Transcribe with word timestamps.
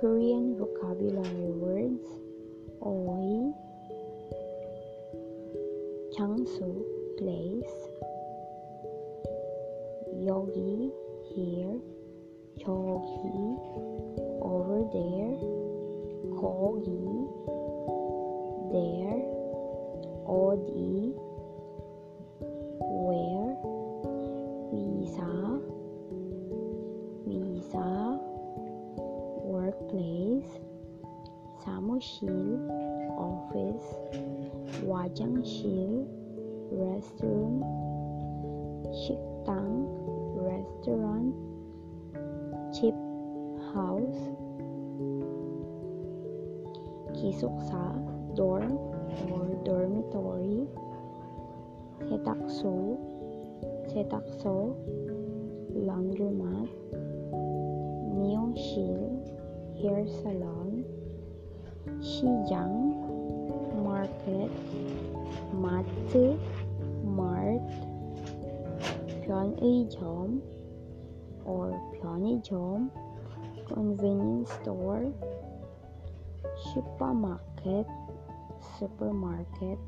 Korean 0.00 0.56
vocabulary 0.56 1.52
words 1.60 2.06
Oi, 2.82 3.52
Changsu, 6.16 6.70
place, 7.18 7.76
Yogi, 10.24 10.90
here, 11.34 11.76
Chogi, 12.60 13.58
over 14.40 14.80
there, 14.96 15.36
Kogi, 16.40 17.04
there, 18.72 19.20
Odi, 20.26 21.12
where, 22.80 23.52
Visa. 24.72 25.49
place 29.90 30.46
Samoshil 31.66 32.62
office 33.18 33.86
Wajangshil 34.86 36.06
restroom 36.70 37.58
Shiktang 39.02 39.90
restaurant 40.46 41.34
Chip 42.70 42.94
house 43.74 44.22
Kisuksa 47.18 47.84
dorm 48.38 48.78
or 49.34 49.50
dormitory 49.66 50.70
Setakso 52.06 52.94
Setakso 53.90 54.78
laundromat 55.74 56.79
Hair 59.80 60.04
Salon, 60.20 60.84
Xiyang 62.04 63.00
Market, 63.82 64.52
Matsu 65.56 66.36
Mart, 67.02 67.64
Pyeonijom 69.24 70.40
or 71.46 71.72
Pyeonijom 71.96 72.90
Convenience 73.64 74.52
Store, 74.60 75.12
Supermarket, 76.74 77.86
Supermarket, 78.78 79.78